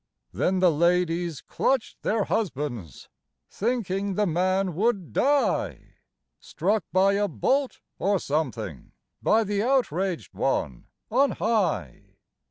Then 0.33 0.61
the 0.61 0.71
ladies 0.71 1.41
clutched 1.41 2.01
their 2.01 2.23
husbands 2.23 3.07
Thinking 3.51 4.15
the 4.15 4.25
man 4.25 4.73
would 4.73 5.13
die. 5.13 5.93
Struck 6.39 6.83
by 6.91 7.13
a 7.13 7.27
bolt, 7.27 7.81
or 7.99 8.17
something, 8.17 8.93
By 9.21 9.43
the 9.43 9.61
outraged 9.61 10.33
One 10.33 10.87
on 11.11 11.33
high. 11.33 12.15